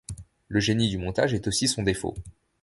[0.47, 2.15] Le génie du montage est aussi son défaut.